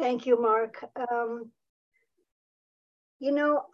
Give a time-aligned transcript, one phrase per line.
[0.00, 0.82] Thank you, Mark.
[1.12, 1.50] Um,
[3.18, 3.64] you know,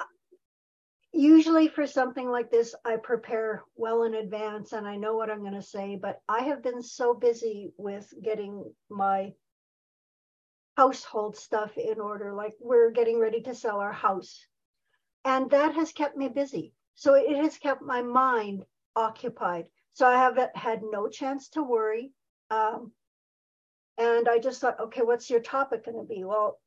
[1.12, 5.42] usually for something like this, I prepare well in advance and I know what I'm
[5.42, 9.34] going to say, but I have been so busy with getting my
[10.76, 12.34] household stuff in order.
[12.34, 14.44] Like we're getting ready to sell our house.
[15.24, 16.72] And that has kept me busy.
[16.96, 18.64] So it has kept my mind
[18.96, 19.66] occupied.
[19.92, 22.10] So I have had no chance to worry.
[22.50, 22.90] Um,
[23.98, 26.24] and I just thought, okay, what's your topic going to be?
[26.24, 26.58] Well,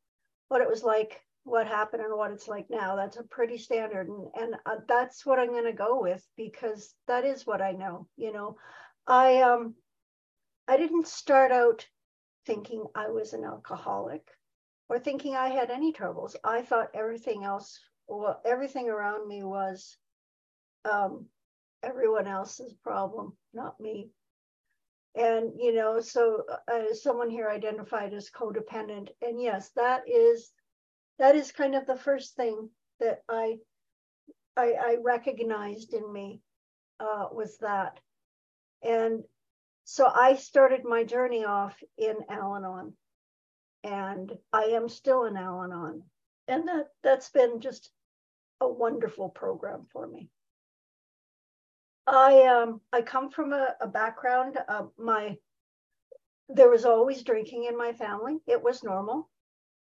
[0.48, 2.96] what it was like, what happened, and what it's like now.
[2.96, 6.94] That's a pretty standard, and and uh, that's what I'm going to go with because
[7.08, 8.08] that is what I know.
[8.18, 8.58] You know,
[9.08, 9.76] I um,
[10.68, 11.86] I didn't start out
[12.46, 14.24] thinking I was an alcoholic
[14.90, 16.36] or thinking I had any troubles.
[16.44, 19.98] I thought everything else, well, everything around me was
[20.90, 21.28] um,
[21.84, 24.10] everyone else's problem, not me
[25.16, 29.10] and you know so uh, someone here identified as codependent.
[29.22, 30.52] And yes that is
[31.18, 33.58] that is kind of the first thing that i
[34.56, 36.42] i, I recognized in me
[37.00, 38.00] uh, was that.
[38.84, 39.24] And
[39.84, 42.94] so i started my journey off in al-anon.
[43.84, 46.04] And i am still in al-anon.
[46.48, 47.90] And that that's been just
[48.62, 50.30] a wonderful program for me
[52.10, 54.58] I um I come from a, a background.
[54.68, 55.38] Uh, my
[56.50, 58.40] there was always drinking in my family.
[58.48, 59.30] It was normal.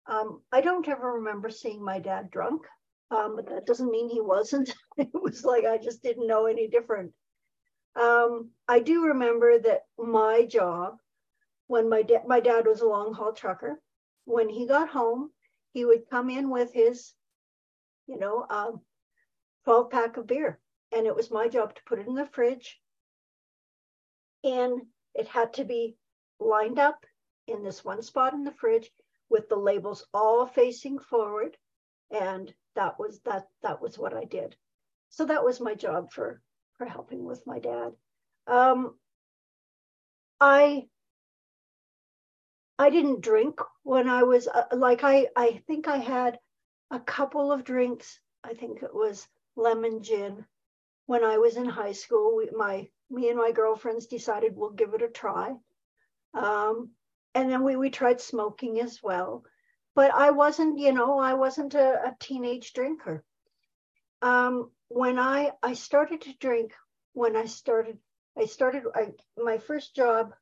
[0.08, 2.64] Um, I don't ever remember seeing my dad drunk,
[3.12, 4.74] um, but that doesn't mean he wasn't.
[4.98, 7.14] it was like I just didn't know any different.
[7.96, 10.98] Um, I do remember that my job,
[11.68, 13.80] when my dad my dad was a long haul trucker,
[14.26, 15.30] when he got home,
[15.74, 17.14] he would come in with his,
[18.08, 18.82] you know, um,
[19.66, 20.60] 12 pack of beer
[20.92, 22.80] and it was my job to put it in the fridge.
[24.44, 24.82] And
[25.14, 25.98] it had to be
[26.40, 27.06] lined up
[27.48, 28.90] in this one spot in the fridge
[29.30, 31.58] with the labels all facing forward.
[32.12, 34.56] And that was that that was what I did.
[35.10, 36.42] So that was my job for
[36.78, 37.94] for helping with my dad.
[38.48, 38.96] Um,
[40.40, 40.88] I
[42.78, 46.40] I didn't drink when I was uh, like I I think I had
[46.92, 48.20] a couple of drinks.
[48.44, 50.46] I think it was lemon gin
[51.06, 54.94] when I was in high school, we, my me and my girlfriends decided we'll give
[54.94, 55.54] it a try.
[56.34, 56.92] Um,
[57.34, 59.44] and then we we tried smoking as well.
[59.96, 63.24] But I wasn't, you know, I wasn't a, a teenage drinker.
[64.22, 66.74] Um, when I I started to drink,
[67.14, 67.98] when I started,
[68.38, 68.84] I started.
[68.94, 70.34] I, my first job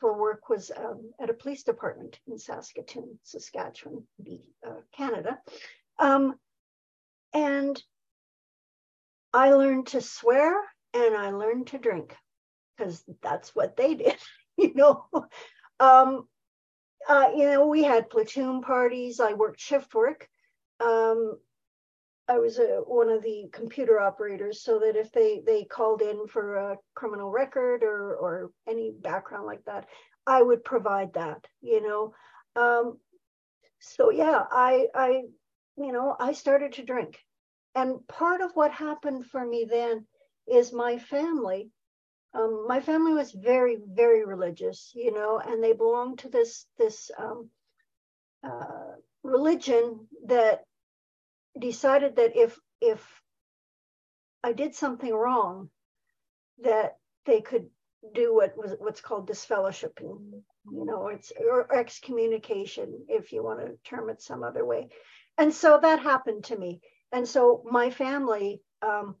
[0.00, 4.04] for work was um, at a police department in Saskatoon, Saskatchewan,
[4.66, 5.38] uh, Canada.
[5.98, 6.34] Um,
[7.34, 7.80] and
[9.32, 10.54] I learned to swear
[10.94, 12.16] and I learned to drink
[12.76, 14.16] because that's what they did,
[14.56, 15.06] you know.
[15.78, 16.26] Um,
[17.08, 19.20] uh, you know, we had platoon parties.
[19.20, 20.28] I worked shift work.
[20.80, 21.38] Um,
[22.28, 26.28] I was a, one of the computer operators, so that if they they called in
[26.28, 29.86] for a criminal record or or any background like that,
[30.26, 31.44] I would provide that.
[31.60, 32.14] You know,
[32.54, 32.98] um,
[33.80, 35.22] so yeah, I I
[35.76, 37.18] you know I started to drink,
[37.74, 40.06] and part of what happened for me then
[40.46, 41.70] is my family
[42.32, 47.10] um, my family was very very religious you know and they belonged to this this
[47.18, 47.48] um,
[48.44, 50.64] uh, religion that
[51.58, 53.04] decided that if if
[54.42, 55.68] i did something wrong
[56.62, 57.68] that they could
[58.14, 60.42] do what was what's called disfellowshipping
[60.72, 64.88] you know it's or excommunication if you want to term it some other way.
[65.38, 66.80] And so that happened to me
[67.12, 69.16] and so my family um,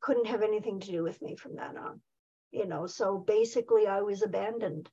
[0.00, 2.00] couldn't have anything to do with me from that on
[2.50, 4.88] you know so basically i was abandoned.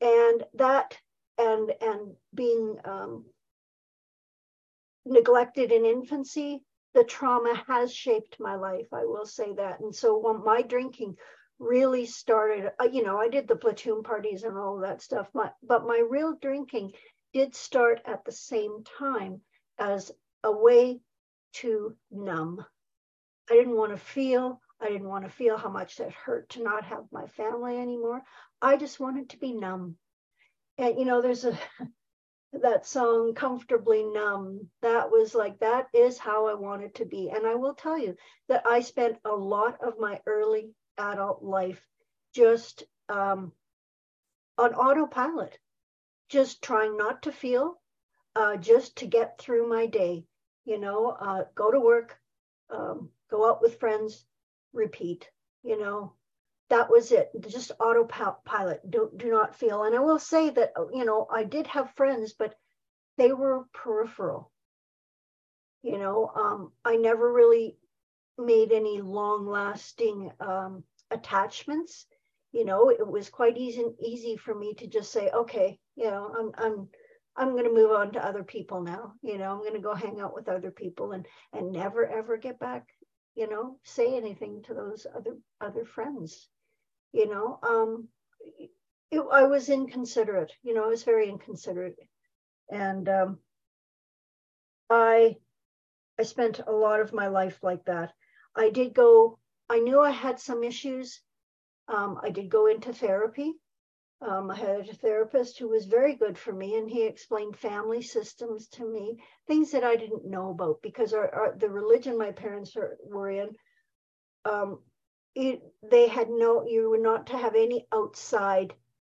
[0.00, 0.98] And that
[1.38, 3.24] and and being um,
[5.06, 6.62] neglected in infancy
[6.94, 9.80] the trauma has shaped my life i will say that.
[9.80, 11.16] And so when my drinking
[11.58, 15.50] really started uh, you know i did the platoon parties and all that stuff my,
[15.62, 16.92] but my real drinking
[17.32, 19.40] did start at the same time
[19.78, 20.12] as
[20.44, 21.00] a way
[21.60, 22.64] to numb.
[23.50, 24.60] I didn't want to feel.
[24.80, 28.22] I didn't want to feel how much that hurt to not have my family anymore.
[28.60, 29.96] I just wanted to be numb.
[30.78, 31.58] And you know, there's a
[32.52, 37.46] that song comfortably numb that was like that is how i wanted to be and
[37.46, 38.16] i will tell you
[38.48, 41.84] that i spent a lot of my early adult life
[42.34, 43.52] just um,
[44.58, 45.58] on autopilot
[46.28, 47.80] just trying not to feel
[48.36, 50.24] uh, just to get through my day
[50.66, 52.18] you know, uh, go to work,
[52.70, 54.26] um, go out with friends,
[54.74, 55.30] repeat,
[55.62, 56.12] you know,
[56.68, 57.30] that was it.
[57.48, 58.90] Just autopilot.
[58.90, 59.84] Do, do not feel.
[59.84, 62.54] And I will say that, you know, I did have friends, but
[63.16, 64.50] they were peripheral.
[65.82, 67.76] You know, um, I never really
[68.38, 72.06] made any long lasting um, attachments.
[72.52, 76.34] You know, it was quite easy easy for me to just say, okay, you know,
[76.36, 76.88] I'm I'm
[77.36, 79.12] I'm going to move on to other people now.
[79.22, 82.36] You know, I'm going to go hang out with other people and and never ever
[82.36, 82.86] get back.
[83.34, 86.48] You know, say anything to those other other friends.
[87.12, 88.08] You know, um,
[89.10, 90.52] it, I was inconsiderate.
[90.62, 91.96] You know, I was very inconsiderate,
[92.70, 93.38] and um,
[94.88, 95.36] I
[96.18, 98.12] I spent a lot of my life like that.
[98.54, 99.38] I did go.
[99.68, 101.20] I knew I had some issues.
[101.88, 103.54] Um, I did go into therapy.
[104.22, 108.02] Um, I had a therapist who was very good for me, and he explained family
[108.02, 112.32] systems to me, things that I didn't know about because our, our the religion my
[112.32, 113.50] parents are, were in,
[114.46, 114.80] um,
[115.34, 118.72] it, they had no, you were not to have any outside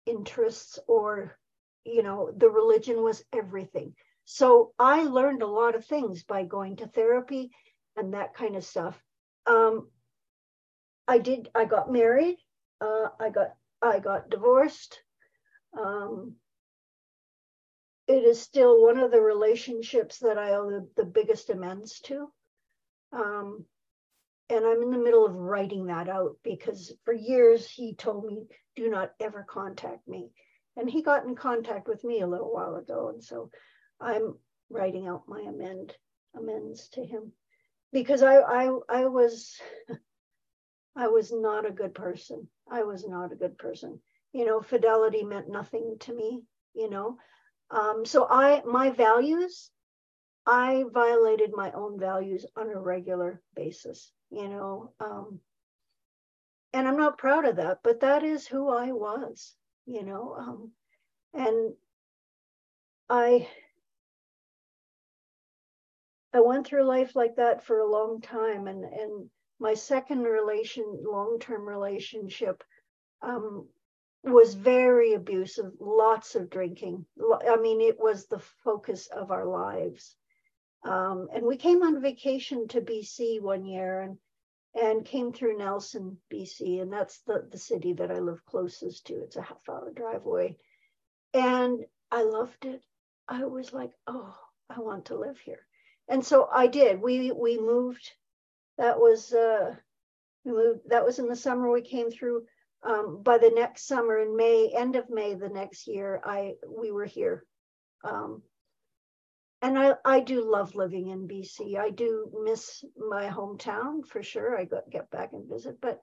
[0.05, 1.39] interests or,
[1.85, 3.95] you know, the religion was everything.
[4.25, 7.51] So I learned a lot of things by going to therapy
[7.97, 9.01] and that kind of stuff.
[9.47, 9.89] Um,
[11.07, 11.49] I did.
[11.55, 12.37] I got married.
[12.81, 15.01] Uh, I got I got divorced.
[15.79, 16.35] Um,
[18.07, 22.33] it is still one of the relationships that I owe the, the biggest amends to.
[23.13, 23.65] Um,
[24.51, 28.47] and I'm in the middle of writing that out because for years he told me,
[28.77, 30.31] do not ever contact me.
[30.77, 33.11] And he got in contact with me a little while ago.
[33.11, 33.51] And so
[34.01, 34.37] I'm
[34.71, 35.95] writing out my amend
[36.35, 37.33] amends to him
[37.93, 39.59] because I I I was
[40.99, 42.49] I was not a good person.
[42.69, 44.01] I was not a good person.
[44.33, 46.43] You know, fidelity meant nothing to me,
[46.75, 47.19] you know.
[47.71, 49.71] Um, so I my values,
[50.45, 54.93] I violated my own values on a regular basis, you know.
[54.99, 55.39] Um,
[56.73, 59.55] and I'm not proud of that, but that is who I was,
[59.87, 60.35] you know.
[60.37, 60.73] Um,
[61.33, 61.75] and
[63.09, 63.49] I
[66.35, 69.31] I went through life like that for a long time and and
[69.61, 72.63] my second relation, long term relationship,
[73.23, 73.67] um,
[74.25, 77.07] was very abusive, lots of drinking.
[77.49, 80.17] I mean, it was the focus of our lives.
[80.85, 84.19] Um, and we came on vacation to BC one year and
[84.75, 89.15] and came through Nelson, BC, and that's the, the city that I live closest to.
[89.15, 90.57] It's a half hour drive away.
[91.35, 92.83] And I loved it.
[93.27, 94.37] I was like, oh,
[94.71, 95.67] I want to live here.
[96.09, 97.01] And so I did.
[97.01, 98.13] We we moved
[98.79, 99.75] that was uh,
[100.45, 100.81] moved.
[100.89, 102.45] That was in the summer we came through.
[102.85, 106.93] Um, by the next summer in May, end of May the next year, I we
[106.93, 107.45] were here.
[108.05, 108.43] Um,
[109.61, 111.77] and I, I do love living in BC.
[111.77, 114.57] I do miss my hometown for sure.
[114.57, 116.01] I get back and visit, but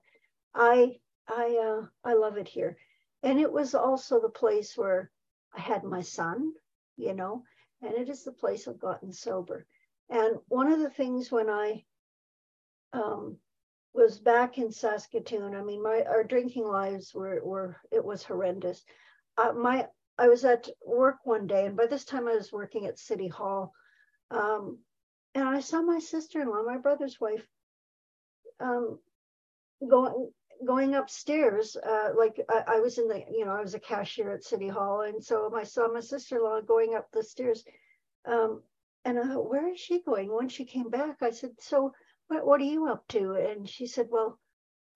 [0.54, 0.98] I
[1.28, 2.76] I uh, I love it here.
[3.22, 5.10] And it was also the place where
[5.56, 6.52] I had my son,
[6.98, 7.44] you know,
[7.80, 9.66] and it is the place I've gotten sober.
[10.10, 11.84] And one of the things when I
[12.96, 13.36] um,
[13.94, 15.54] was back in Saskatoon.
[15.54, 18.84] I mean, my our drinking lives were were it was horrendous.
[19.36, 19.86] Uh, my
[20.18, 23.28] I was at work one day, and by this time I was working at City
[23.28, 23.72] Hall,
[24.30, 24.78] um,
[25.34, 27.46] and I saw my sister-in-law, my brother's wife,
[28.60, 28.98] um,
[29.88, 30.30] going
[30.66, 31.76] going upstairs.
[31.76, 34.68] Uh, like I, I, was in the you know I was a cashier at City
[34.68, 37.64] Hall, and so I saw my sister-in-law going up the stairs.
[38.26, 38.62] Um,
[39.04, 40.34] and I thought, where is she going?
[40.34, 41.92] When she came back, I said, so
[42.28, 43.32] what, what are you up to?
[43.32, 44.38] And she said, well,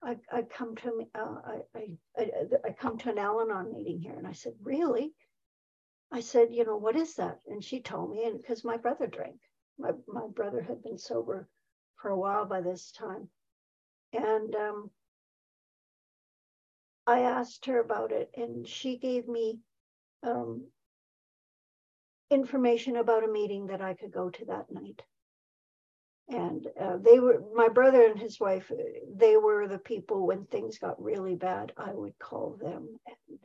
[0.03, 2.31] I, I come to uh, I, I,
[2.65, 5.13] I come to an Al-Anon meeting here, and I said, really?
[6.11, 7.39] I said, you know, what is that?
[7.47, 9.37] And she told me, and because my brother drank,
[9.77, 11.47] my my brother had been sober
[11.97, 13.29] for a while by this time,
[14.11, 14.89] and um,
[17.05, 19.59] I asked her about it, and she gave me
[20.23, 20.65] um,
[22.31, 25.01] information about a meeting that I could go to that night
[26.31, 28.71] and uh, they were my brother and his wife
[29.15, 33.39] they were the people when things got really bad i would call them and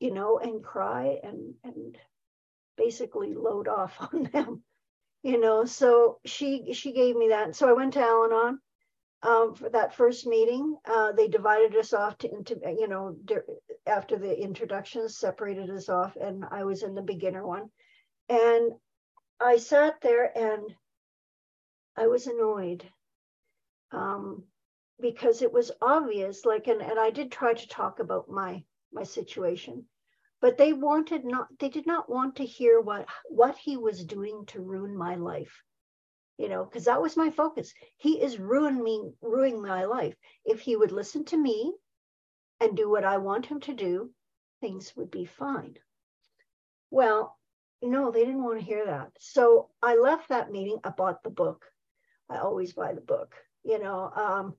[0.00, 1.98] you know and cry and and
[2.76, 4.62] basically load off on them
[5.22, 5.64] you know?
[5.64, 7.56] So she she gave me that.
[7.56, 8.58] So i went to al-anon
[9.22, 10.76] um, for that first meeting.
[10.84, 13.16] Uh, they divided us off to into you know
[13.86, 17.70] after the introductions separated us off and i was in the beginner one.
[18.28, 18.72] And
[19.40, 20.74] i sat there and
[21.98, 22.84] I was annoyed
[23.90, 24.44] um,
[25.00, 26.44] because it was obvious.
[26.44, 29.84] Like, and, and I did try to talk about my my situation,
[30.40, 31.48] but they wanted not.
[31.58, 35.64] They did not want to hear what what he was doing to ruin my life.
[36.36, 37.74] You know, because that was my focus.
[37.96, 40.14] He is ruining me, ruining my life.
[40.44, 41.74] If he would listen to me
[42.60, 44.12] and do what I want him to do,
[44.60, 45.78] things would be fine.
[46.90, 47.36] Well,
[47.82, 49.10] no, they didn't want to hear that.
[49.18, 50.78] So I left that meeting.
[50.84, 51.64] I bought the book.
[52.30, 54.10] I always buy the book, you know.
[54.14, 54.54] Um,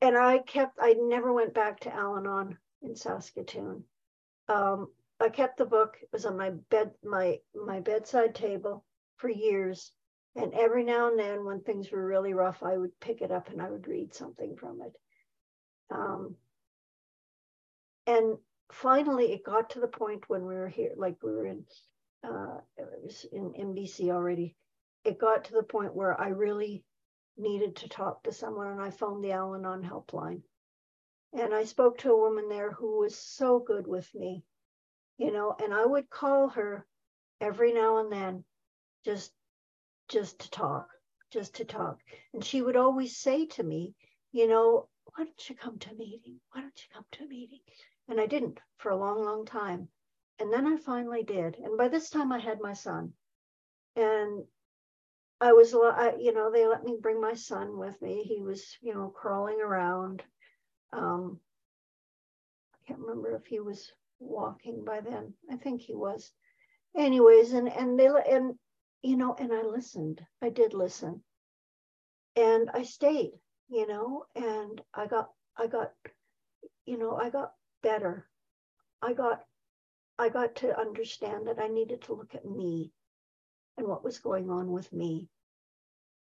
[0.00, 3.84] and I kept, I never went back to Al Anon in Saskatoon.
[4.48, 4.88] Um,
[5.20, 5.98] I kept the book.
[6.00, 8.84] It was on my bed, my my bedside table
[9.16, 9.92] for years.
[10.36, 13.50] And every now and then, when things were really rough, I would pick it up
[13.50, 14.92] and I would read something from it.
[15.90, 16.36] Um,
[18.06, 18.38] and
[18.72, 21.64] finally, it got to the point when we were here, like we were in,
[22.24, 24.56] uh, it was in, MBC already.
[25.04, 26.84] It got to the point where I really
[27.36, 30.42] needed to talk to someone, and I phoned the Al Anon helpline.
[31.32, 34.44] And I spoke to a woman there who was so good with me,
[35.16, 36.86] you know, and I would call her
[37.40, 38.44] every now and then
[39.04, 39.32] just
[40.08, 40.88] just to talk,
[41.30, 42.00] just to talk.
[42.34, 43.94] And she would always say to me,
[44.32, 46.40] you know, why don't you come to a meeting?
[46.52, 47.60] Why don't you come to a meeting?
[48.08, 49.88] And I didn't for a long, long time.
[50.40, 51.56] And then I finally did.
[51.56, 53.12] And by this time, I had my son.
[53.94, 54.44] And
[55.40, 58.22] I was, you know, they let me bring my son with me.
[58.24, 60.22] He was, you know, crawling around.
[60.92, 61.40] Um,
[62.74, 65.34] I can't remember if he was walking by then.
[65.50, 66.32] I think he was.
[66.96, 68.58] Anyways, and and they and
[69.02, 70.20] you know, and I listened.
[70.42, 71.22] I did listen.
[72.36, 73.32] And I stayed,
[73.68, 75.92] you know, and I got, I got,
[76.86, 78.28] you know, I got better.
[79.02, 79.42] I got,
[80.18, 82.92] I got to understand that I needed to look at me
[83.76, 85.28] and what was going on with me.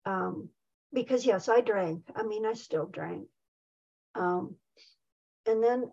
[0.06, 0.50] Um,
[0.94, 2.04] because yes, I drank.
[2.16, 3.28] I mean, I still drank.
[4.16, 4.56] Um,
[5.46, 5.92] and then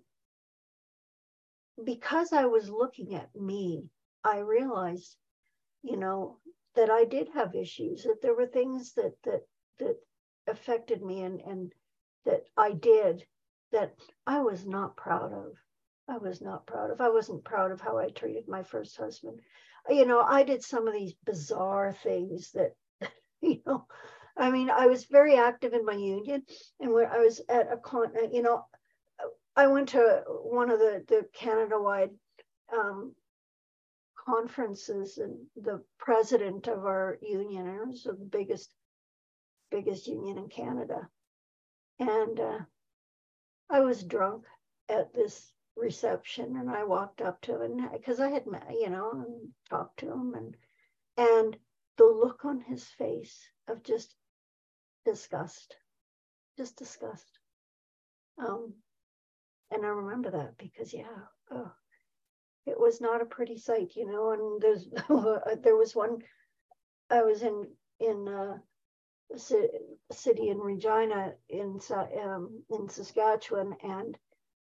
[1.82, 3.84] because I was looking at me,
[4.22, 5.16] I realized,
[5.82, 6.38] you know,
[6.76, 9.42] that I did have issues, that there were things that that
[9.78, 9.96] that
[10.46, 11.72] affected me and and
[12.24, 13.24] that I did
[13.72, 13.94] that
[14.26, 15.52] I was not proud of.
[16.08, 17.00] I was not proud of.
[17.00, 19.40] I wasn't proud of how I treated my first husband.
[19.88, 22.72] You know, I did some of these bizarre things that,
[23.42, 23.86] you know,
[24.36, 26.42] I mean, I was very active in my union,
[26.80, 28.64] and where I was at a con, you know,
[29.56, 32.10] I went to one of the the Canada wide
[32.72, 33.14] um,
[34.26, 38.70] conferences and the president of our union, and it was the biggest,
[39.70, 41.08] biggest union in Canada.
[42.00, 42.58] And uh,
[43.70, 44.44] I was drunk
[44.88, 49.10] at this reception, and I walked up to him because I had met, you know,
[49.12, 50.56] and talked to him, and
[51.16, 51.56] and
[51.96, 54.14] the look on his face of just
[55.04, 55.76] disgust,
[56.56, 57.38] just disgust.
[58.38, 58.74] Um,
[59.70, 61.72] and I remember that because yeah, oh,
[62.66, 64.30] it was not a pretty sight, you know.
[64.32, 64.88] And there's
[65.62, 66.18] there was one
[67.10, 67.66] I was in
[68.00, 68.58] in uh,
[69.32, 71.80] a city in Regina in
[72.22, 74.16] um, in Saskatchewan, and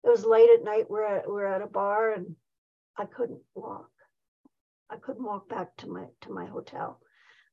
[0.04, 0.89] it was late at night.
[0.89, 2.36] We're at we're at a bar, and
[2.98, 3.89] I couldn't walk.
[4.89, 7.00] I couldn't walk back to my to my hotel.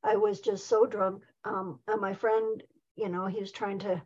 [0.03, 1.23] I was just so drunk.
[1.45, 2.63] Um, and my friend,
[2.97, 4.03] you know, he was trying to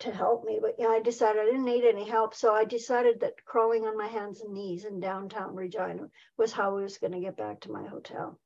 [0.00, 0.58] to help me.
[0.60, 2.34] But yeah, I decided I didn't need any help.
[2.34, 6.76] So I decided that crawling on my hands and knees in downtown Regina was how
[6.76, 8.38] I was going to get back to my hotel.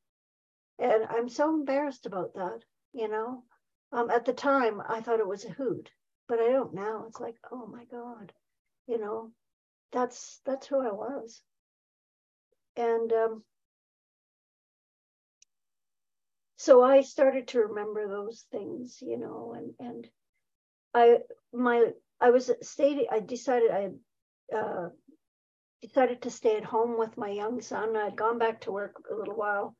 [0.78, 2.60] And I'm so embarrassed about that,
[2.92, 3.44] you know.
[3.92, 5.90] Um, at the time, I thought it was a hoot,
[6.28, 7.04] but I don't now.
[7.08, 8.32] It's like, oh my God,
[8.90, 9.30] you know,
[9.92, 11.40] that's that's who I was.
[12.76, 13.44] And um,
[16.56, 20.08] so I started to remember those things, you know, and and
[20.92, 21.18] I
[21.52, 23.06] my I was stayed.
[23.10, 24.88] I decided I uh,
[25.82, 27.96] decided to stay at home with my young son.
[27.96, 29.76] I'd gone back to work a little while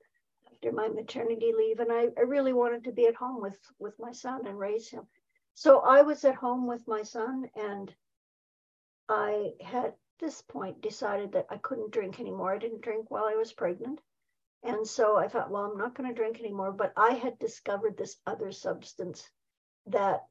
[0.52, 3.98] after my maternity leave, and I, I really wanted to be at home with with
[3.98, 5.06] my son and raise him.
[5.54, 7.92] So I was at home with my son, and
[9.10, 12.52] I had this point decided that I couldn't drink anymore.
[12.52, 14.00] I didn't drink while I was pregnant.
[14.62, 16.70] And so I thought, well, I'm not going to drink anymore.
[16.70, 19.28] But I had discovered this other substance
[19.86, 20.28] that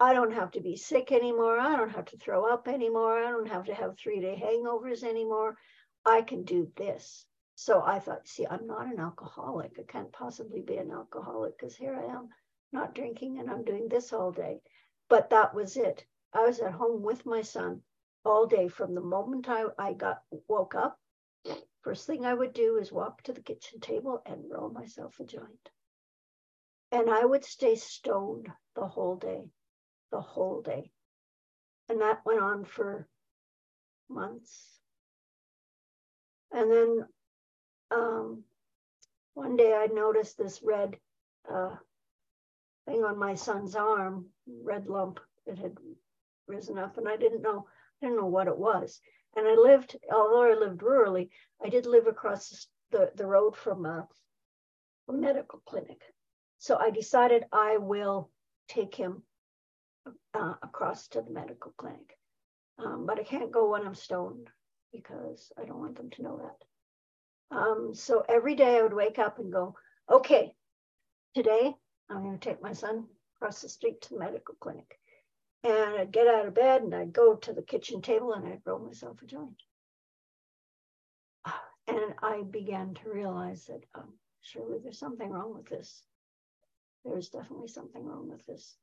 [0.00, 1.60] I don't have to be sick anymore.
[1.60, 3.22] I don't have to throw up anymore.
[3.22, 5.56] I don't have to have three day hangovers anymore.
[6.04, 7.26] I can do this.
[7.54, 9.78] So I thought, see, I'm not an alcoholic.
[9.78, 12.28] I can't possibly be an alcoholic because here I am
[12.72, 14.62] not drinking and I'm doing this all day.
[15.08, 16.04] But that was it.
[16.32, 17.82] I was at home with my son
[18.24, 20.98] all day from the moment I, I got woke up.
[21.82, 25.24] First thing I would do is walk to the kitchen table and roll myself a
[25.24, 25.70] joint.
[26.92, 29.50] And I would stay stoned the whole day
[30.10, 30.90] the whole day.
[31.88, 33.06] And that went on for
[34.08, 34.80] months.
[36.52, 37.06] And then
[37.90, 38.44] um,
[39.34, 40.96] one day I noticed this red
[41.50, 41.76] uh,
[42.86, 45.76] thing on my son's arm, red lump that had
[46.48, 47.66] risen up, and I didn't know,
[48.02, 49.00] I didn't know what it was.
[49.36, 51.28] And I lived, although I lived rurally,
[51.64, 54.08] I did live across the, the road from a,
[55.08, 56.00] a medical clinic.
[56.58, 58.30] So I decided I will
[58.68, 59.22] take him
[60.34, 62.18] uh, across to the medical clinic.
[62.78, 64.48] Um, but I can't go when I'm stoned
[64.92, 67.56] because I don't want them to know that.
[67.56, 69.74] Um, so every day I would wake up and go,
[70.10, 70.52] okay,
[71.34, 71.74] today
[72.10, 74.98] I'm going to take my son across the street to the medical clinic.
[75.64, 78.62] And I'd get out of bed and I'd go to the kitchen table and I'd
[78.64, 79.62] roll myself a joint.
[81.90, 84.12] And I began to realize that um,
[84.42, 86.02] surely there's something wrong with this.
[87.02, 88.76] There's definitely something wrong with this.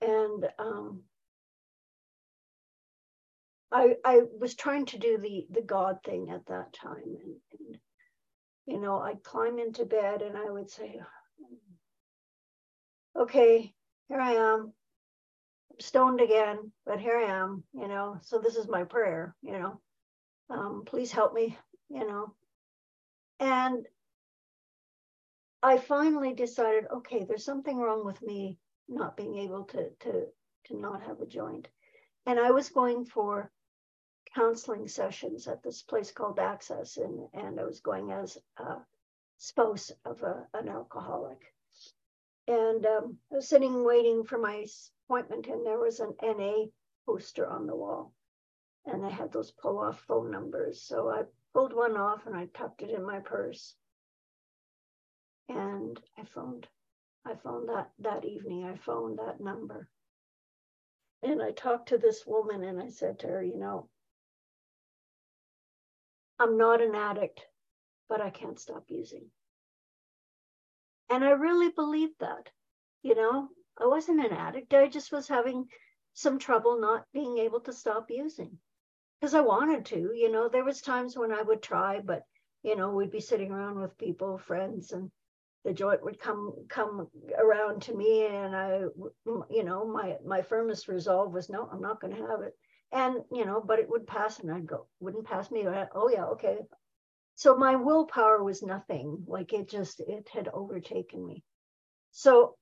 [0.00, 1.04] And um,
[3.72, 7.78] I I was trying to do the the God thing at that time, and, and
[8.66, 11.00] you know I'd climb into bed and I would say,
[13.16, 13.74] "Okay,
[14.08, 14.74] here I am,
[15.84, 19.80] stoned again, but here I am, you know, so this is my prayer, you know,
[20.50, 21.56] um, please help me,
[21.88, 22.34] you know.
[23.40, 23.86] And
[25.62, 28.58] I finally decided, okay, there's something wrong with me
[28.88, 30.26] not being able to to
[30.64, 31.68] to not have a joint.
[32.26, 33.50] And I was going for
[34.34, 38.76] counseling sessions at this place called Access, and, and I was going as a
[39.38, 41.51] spouse of a, an alcoholic.
[42.48, 44.66] And um, I was sitting waiting for my
[45.08, 46.64] appointment, and there was an NA
[47.06, 48.12] poster on the wall.
[48.86, 50.82] And I had those pull off phone numbers.
[50.82, 51.22] So I
[51.54, 53.74] pulled one off and I tucked it in my purse.
[55.48, 56.66] And I phoned.
[57.24, 58.64] I phoned that that evening.
[58.64, 59.88] I phoned that number.
[61.22, 63.88] And I talked to this woman and I said to her, you know,
[66.40, 67.46] I'm not an addict,
[68.08, 69.26] but I can't stop using.
[71.12, 72.48] And I really believed that.
[73.02, 74.72] You know, I wasn't an addict.
[74.72, 75.66] I just was having
[76.14, 78.56] some trouble not being able to stop using
[79.20, 80.12] because I wanted to.
[80.14, 82.22] You know, there was times when I would try, but
[82.62, 85.10] you know, we'd be sitting around with people, friends, and
[85.66, 88.84] the joint would come come around to me, and I,
[89.50, 92.54] you know, my my firmest resolve was no, I'm not going to have it.
[92.90, 95.66] And you know, but it would pass, and I'd go, wouldn't pass me.
[95.94, 96.60] oh yeah, okay,
[97.42, 99.24] so my willpower was nothing.
[99.26, 101.42] Like it just, it had overtaken me.
[102.12, 102.54] So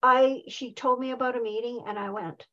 [0.00, 2.46] I, she told me about a meeting and I went.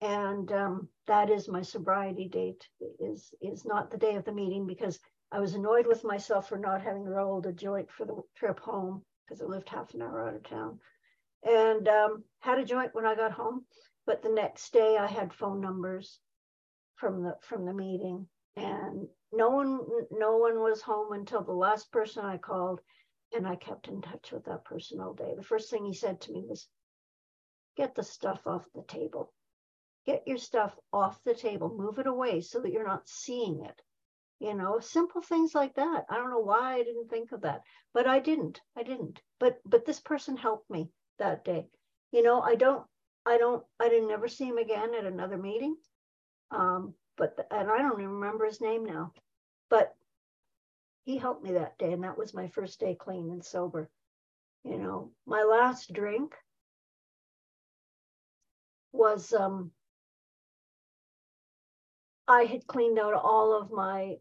[0.00, 2.66] And um, that is my sobriety date
[2.98, 4.98] is, is not the day of the meeting because
[5.30, 9.02] I was annoyed with myself for not having rolled a joint for the trip home
[9.28, 10.78] because I lived half an hour out of town
[11.42, 13.66] and um, had a joint when I got home.
[14.06, 16.18] But the next day I had phone numbers
[16.96, 21.90] from the from the meeting and no one no one was home until the last
[21.92, 22.80] person I called
[23.32, 25.34] and I kept in touch with that person all day.
[25.36, 26.68] The first thing he said to me was
[27.76, 29.32] get the stuff off the table.
[30.06, 33.80] Get your stuff off the table, move it away so that you're not seeing it.
[34.40, 36.06] You know, simple things like that.
[36.08, 37.60] I don't know why I didn't think of that,
[37.92, 38.60] but I didn't.
[38.76, 39.20] I didn't.
[39.38, 41.68] But but this person helped me that day.
[42.10, 42.84] You know, I don't
[43.26, 45.76] I don't I didn't never see him again at another meeting.
[46.50, 49.12] Um, but and I don't even remember his name now,
[49.68, 49.94] but
[51.04, 53.90] he helped me that day, and that was my first day clean and sober.
[54.64, 56.34] You know, my last drink
[58.92, 59.70] was um
[62.26, 64.16] I had cleaned out all of my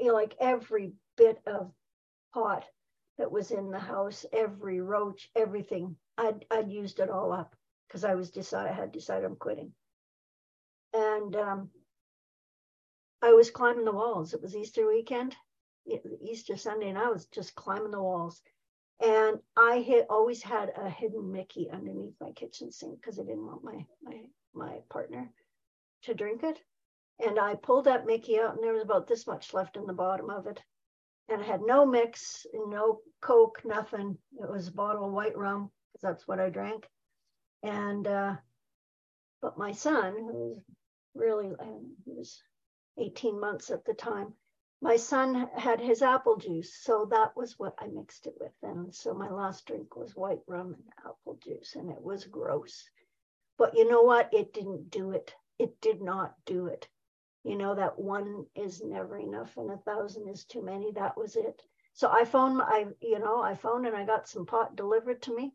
[0.00, 1.70] you know, like every bit of
[2.34, 2.64] pot
[3.18, 5.96] that was in the house, every roach, everything.
[6.18, 7.54] I'd I'd used it all up
[7.86, 9.72] because I was decided I had decided I'm quitting.
[10.92, 11.70] And um,
[13.22, 14.34] I was climbing the walls.
[14.34, 15.36] It was Easter weekend,
[16.20, 18.42] Easter Sunday, and I was just climbing the walls.
[19.00, 23.46] And I had always had a hidden Mickey underneath my kitchen sink because I didn't
[23.46, 24.20] want my my
[24.54, 25.30] my partner
[26.02, 26.60] to drink it.
[27.24, 29.92] And I pulled that Mickey out, and there was about this much left in the
[29.92, 30.60] bottom of it.
[31.28, 34.18] And I had no mix, no Coke, nothing.
[34.40, 36.88] It was a bottle of white rum because that's what I drank.
[37.62, 38.36] And uh,
[39.40, 40.58] but my son, who was
[41.14, 41.52] really,
[42.04, 42.42] he was
[42.98, 44.34] 18 months at the time.
[44.80, 48.52] My son had his apple juice, so that was what I mixed it with.
[48.62, 52.90] And so my last drink was white rum and apple juice, and it was gross.
[53.56, 54.34] But you know what?
[54.34, 55.34] It didn't do it.
[55.58, 56.88] It did not do it.
[57.44, 60.92] You know, that one is never enough and a thousand is too many.
[60.92, 61.62] That was it.
[61.92, 65.34] So I phoned, I, you know, I phoned and I got some pot delivered to
[65.34, 65.54] me.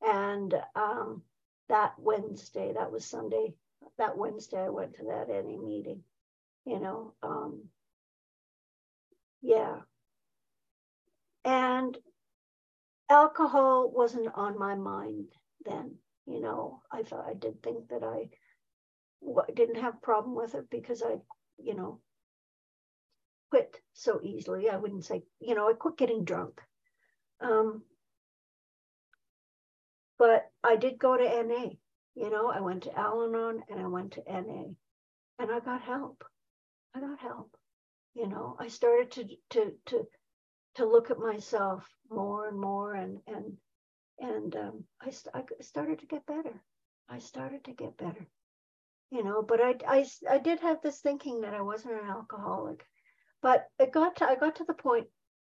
[0.00, 1.22] And um,
[1.68, 3.54] that Wednesday, that was Sunday,
[3.98, 6.02] that Wednesday, I went to that NA meeting
[6.66, 7.64] you know um
[9.42, 9.76] yeah
[11.44, 11.98] and
[13.10, 15.26] alcohol wasn't on my mind
[15.64, 15.96] then
[16.26, 18.28] you know i thought i did think that i
[19.54, 21.16] didn't have problem with it because I,
[21.58, 22.00] you know,
[23.50, 24.68] quit so easily.
[24.68, 26.60] I wouldn't say, you know, I quit getting drunk.
[27.40, 27.82] Um,
[30.18, 31.70] but I did go to NA.
[32.14, 34.64] You know, I went to Al Anon and I went to NA
[35.38, 36.24] and I got help.
[36.94, 37.56] I got help.
[38.14, 40.06] You know, I started to to to
[40.76, 43.56] to look at myself more and more and and
[44.18, 46.62] and um, I, I started to get better.
[47.08, 48.26] I started to get better.
[49.10, 52.84] You know, but I, I I did have this thinking that I wasn't an alcoholic,
[53.42, 55.08] but it got to I got to the point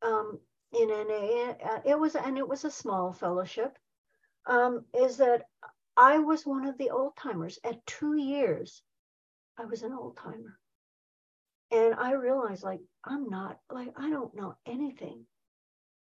[0.03, 0.40] um,
[0.72, 1.53] in NA.
[1.53, 3.79] Uh, it was and it was a small fellowship
[4.46, 5.42] um, is that
[5.96, 7.59] I was one of the old timers.
[7.64, 8.83] At two years,
[9.59, 10.59] I was an old timer.
[11.70, 15.24] And I realized, like, I'm not, like, I don't know anything,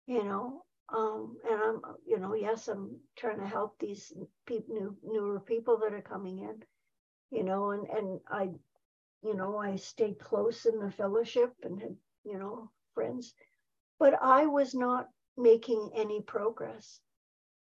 [0.06, 0.64] you know.
[0.90, 4.14] Um, and I'm, you know, yes, I'm trying to help these
[4.46, 6.64] people, new, newer people that are coming in,
[7.30, 8.50] you know, and, and I,
[9.22, 13.34] you know, I stayed close in the fellowship and had, you know, friends,
[14.00, 17.00] but I was not making any progress.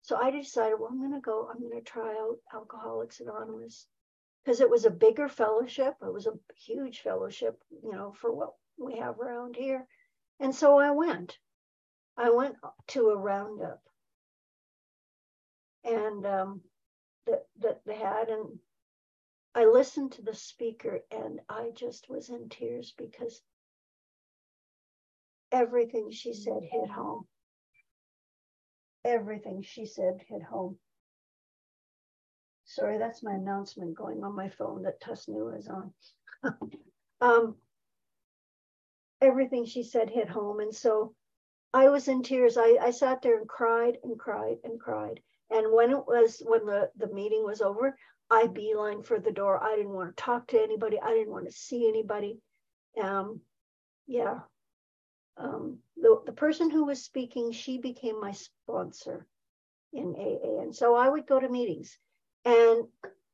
[0.02, 3.86] So I decided, well, I'm going to go, I'm going to try out Alcoholics Anonymous
[4.44, 5.94] because it was a bigger fellowship.
[6.02, 9.86] It was a huge fellowship, you know, for what we have around here.
[10.40, 11.38] And so I went.
[12.16, 12.56] I went
[12.88, 13.82] to a roundup
[15.84, 16.60] and um,
[17.26, 18.28] that, that they had.
[18.28, 18.58] And
[19.54, 23.40] I listened to the speaker and I just was in tears because
[25.50, 27.26] everything she said hit home
[29.04, 30.78] everything she said hit home.
[32.74, 35.92] Sorry, that's my announcement going on my phone that Tusnu is on.
[37.20, 37.54] um,
[39.20, 40.58] everything she said hit home.
[40.58, 41.14] And so
[41.72, 42.56] I was in tears.
[42.56, 45.20] I, I sat there and cried and cried and cried.
[45.50, 47.96] And when it was, when the, the meeting was over,
[48.28, 49.62] I beeline for the door.
[49.62, 50.98] I didn't want to talk to anybody.
[51.00, 52.40] I didn't want to see anybody.
[53.00, 53.40] Um,
[54.08, 54.40] yeah,
[55.36, 59.26] um, the, the person who was speaking, she became my sponsor
[59.92, 60.62] in AA.
[60.62, 61.96] And so I would go to meetings.
[62.44, 62.88] And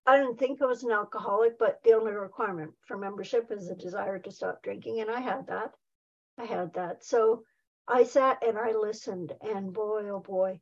[0.07, 3.77] I didn't think I was an alcoholic, but the only requirement for membership is a
[3.77, 5.01] desire to stop drinking.
[5.01, 5.75] And I had that.
[6.39, 7.05] I had that.
[7.05, 7.45] So
[7.87, 9.33] I sat and I listened.
[9.41, 10.61] And boy, oh boy,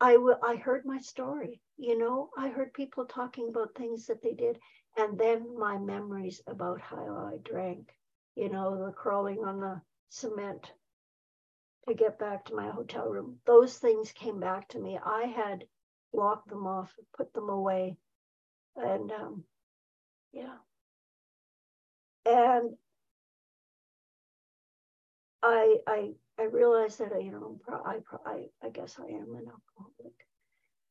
[0.00, 1.60] I, w- I heard my story.
[1.76, 4.58] You know, I heard people talking about things that they did.
[4.96, 7.94] And then my memories about how I drank,
[8.34, 10.72] you know, the crawling on the cement
[11.88, 13.40] to get back to my hotel room.
[13.46, 14.98] Those things came back to me.
[15.02, 15.64] I had
[16.12, 17.96] locked them off, put them away,
[18.76, 19.44] and um,
[20.32, 20.56] yeah.
[22.26, 22.76] And
[25.42, 29.46] I I I realized that I, you know I I I guess I am an
[29.48, 30.14] alcoholic.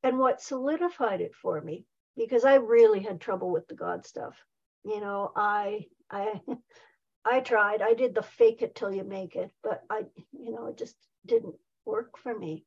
[0.03, 1.86] And what solidified it for me
[2.17, 4.36] because I really had trouble with the God stuff.
[4.86, 6.41] You know, I I
[7.25, 7.82] I tried.
[7.82, 10.95] I did the fake it till you make it, but I, you know, it just
[11.25, 11.55] didn't
[11.86, 12.65] work for me.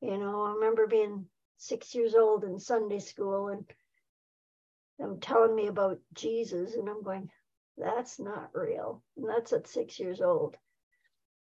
[0.00, 1.26] You know, I remember being
[1.62, 3.64] six years old in Sunday school and
[4.98, 7.30] them telling me about Jesus, and I'm going,
[7.78, 9.02] that's not real.
[9.16, 10.56] And that's at six years old.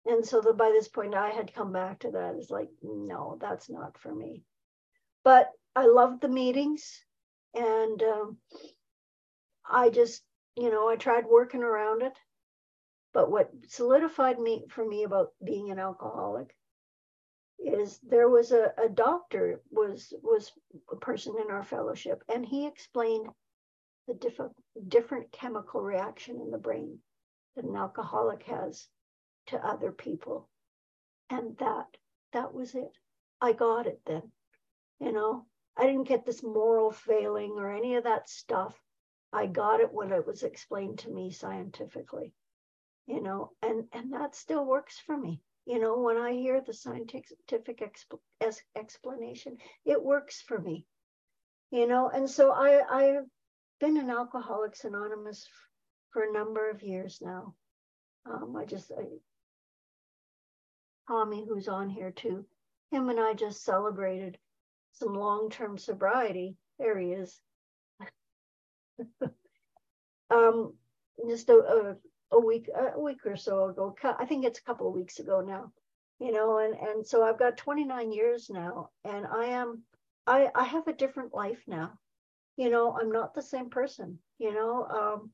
[0.05, 2.36] And so the, by this point, I had come back to that.
[2.38, 4.43] It's like, no, that's not for me.
[5.23, 7.01] But I loved the meetings,
[7.53, 8.38] and um,
[9.69, 10.21] I just,
[10.55, 12.13] you know, I tried working around it.
[13.13, 16.55] But what solidified me for me about being an alcoholic
[17.63, 20.52] is there was a, a doctor was was
[20.91, 23.28] a person in our fellowship and he explained
[24.08, 24.54] the different
[24.88, 27.00] different chemical reaction in the brain
[27.56, 28.88] that an alcoholic has
[29.48, 30.50] to other people.
[31.30, 31.88] And that
[32.34, 32.91] that was it.
[33.41, 34.32] I got it then
[35.00, 35.45] you know?
[35.78, 38.78] I didn't get this moral failing or any of that stuff.
[39.32, 42.34] I got it when it was explained to me scientifically
[43.10, 45.41] you know, and and that still works for me.
[45.69, 50.88] You know, when I hear the scientific exp- explanation, it works for me.
[51.69, 53.25] You know, and so I I've
[53.79, 55.47] been an Alcoholics Anonymous
[56.10, 57.53] for a number of years now.
[58.25, 59.03] Um, I just I,
[61.08, 62.47] Tommy, who's on here too,
[62.89, 64.39] him and I just celebrated
[64.93, 66.58] some long-term sobriety.
[66.79, 67.39] There he is.
[70.32, 70.73] um,
[71.29, 71.95] just a, a,
[72.31, 73.95] a week a week or so ago.
[74.03, 75.71] I think it's a couple of weeks ago now.
[76.19, 79.83] You know, and and so I've got 29 years now, and I am
[80.27, 81.97] I I have a different life now.
[82.57, 84.19] You know, I'm not the same person.
[84.37, 85.31] You know, um,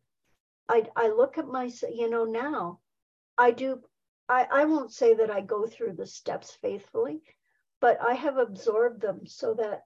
[0.70, 2.80] I I look at my you know now,
[3.38, 3.82] I do.
[4.30, 7.22] I I won't say that I go through the steps faithfully,
[7.82, 9.84] but I have absorbed them so that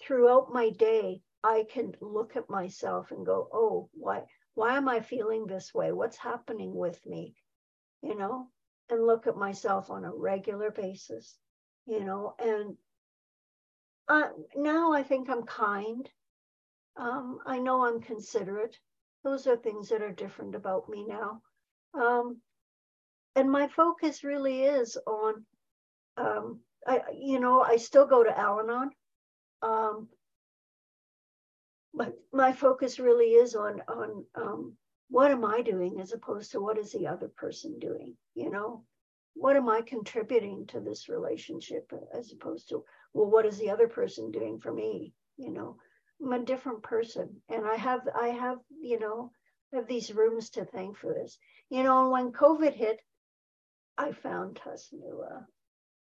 [0.00, 5.00] throughout my day I can look at myself and go, oh, why why am I
[5.00, 5.92] feeling this way?
[5.92, 7.34] What's happening with me?
[8.02, 8.48] You know,
[8.90, 11.36] and look at myself on a regular basis,
[11.86, 12.76] you know, and
[14.08, 16.08] uh, now I think I'm kind.
[16.96, 18.78] Um, I know I'm considerate.
[19.24, 21.40] Those are things that are different about me now.
[21.94, 22.38] Um,
[23.36, 25.46] and my focus really is on,
[26.16, 28.90] um, I, you know, I still go to Al Anon.
[31.94, 34.76] But my focus really is on on um,
[35.08, 38.16] what am I doing as opposed to what is the other person doing?
[38.34, 38.84] You know,
[39.34, 43.88] what am I contributing to this relationship as opposed to well, what is the other
[43.88, 45.12] person doing for me?
[45.36, 45.76] You know,
[46.22, 49.32] I'm a different person, and I have I have you know
[49.72, 51.38] I have these rooms to thank for this.
[51.68, 53.00] You know, when COVID hit,
[53.98, 55.46] I found Tasnua,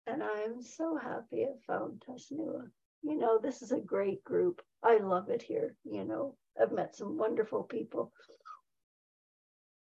[0.07, 2.71] and I'm so happy I found Tasnua
[3.03, 4.61] you know, this is a great group.
[4.83, 5.75] I love it here.
[5.85, 8.13] You know, I've met some wonderful people.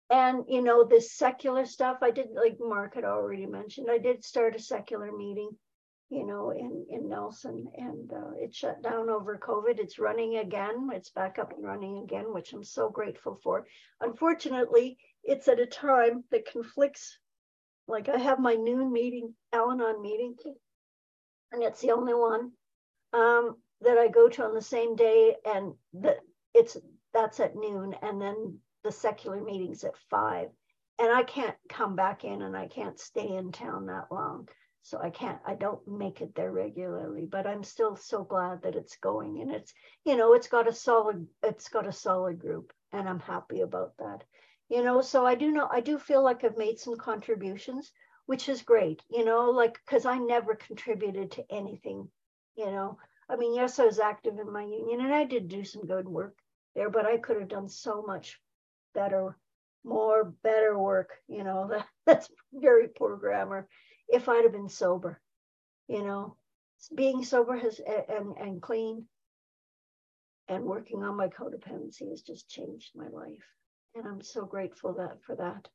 [0.10, 4.24] And, you know, this secular stuff, I did, like Mark had already mentioned, I did
[4.24, 5.52] start a secular meeting,
[6.10, 9.80] you know, in, in Nelson, and uh, it shut down over COVID.
[9.80, 10.90] It's running again.
[10.94, 13.68] It's back up and running again, which I'm so grateful for.
[14.02, 17.20] Unfortunately, it's at a time that conflicts.
[17.88, 20.36] Like I have my noon meeting, Al Anon meeting,
[21.52, 22.52] and it's the only one
[23.14, 26.18] um, that I go to on the same day, and that
[26.54, 26.78] it's
[27.14, 30.50] that's at noon, and then the secular meetings at five,
[31.00, 34.48] and I can't come back in, and I can't stay in town that long,
[34.82, 38.76] so I can't, I don't make it there regularly, but I'm still so glad that
[38.76, 39.74] it's going, and it's,
[40.06, 43.94] you know, it's got a solid, it's got a solid group, and I'm happy about
[43.98, 44.24] that,
[44.70, 45.02] you know.
[45.02, 47.92] So I do know, I do feel like I've made some contributions,
[48.26, 52.10] which is great, you know, like because I never contributed to anything
[52.60, 53.00] you know?
[53.30, 56.08] I mean yes i was active in my union and i did do some good
[56.10, 56.36] work
[56.76, 58.40] there but i could have done so much
[58.96, 59.38] better
[59.86, 61.70] more better work you know?
[61.72, 63.68] That, that's very poor grammar.
[64.10, 65.22] If i'd have been sober
[65.88, 66.38] you know?
[66.96, 69.08] Being sober has and and clean
[70.48, 73.48] and working on my codependency has just changed my life.
[73.96, 75.68] And i'm so grateful that for that.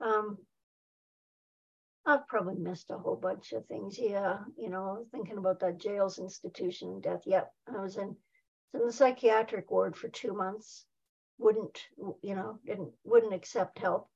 [0.00, 0.38] Um,
[2.08, 3.98] I've probably missed a whole bunch of things.
[3.98, 7.22] Yeah, you know, thinking about that jails institution death.
[7.26, 8.16] Yep, I was in
[8.72, 10.86] in the psychiatric ward for two months.
[11.38, 11.80] Wouldn't
[12.22, 12.60] you know?
[12.64, 14.08] Didn't wouldn't accept help,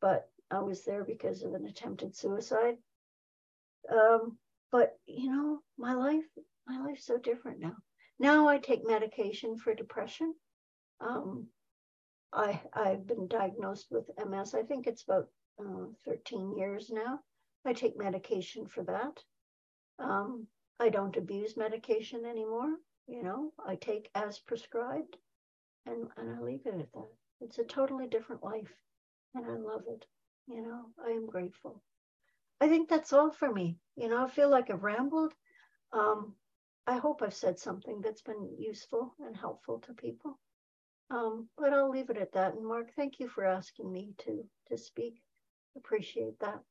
[0.00, 2.76] but I was there because of an attempted suicide.
[3.90, 4.36] Um,
[4.70, 6.24] but you know, my life,
[6.66, 7.76] my life's so different now.
[8.18, 10.34] Now I take medication for depression.
[11.00, 11.48] Um,
[12.30, 14.54] I I've been diagnosed with MS.
[14.54, 15.28] I think it's about
[15.60, 17.20] uh, 13 years now.
[17.64, 19.22] I take medication for that.
[19.98, 20.46] Um,
[20.80, 22.76] I don't abuse medication anymore.
[23.08, 25.16] You know, I take as prescribed
[25.86, 27.08] and, and I leave it at that.
[27.40, 28.72] It's a totally different life
[29.34, 30.06] and I love it.
[30.48, 31.82] You know, I am grateful.
[32.60, 33.78] I think that's all for me.
[33.96, 35.32] You know, I feel like I've rambled.
[35.92, 36.34] Um,
[36.86, 40.38] I hope I've said something that's been useful and helpful to people.
[41.10, 42.54] Um, but I'll leave it at that.
[42.54, 45.22] And Mark, thank you for asking me to to speak.
[45.76, 46.62] Appreciate that.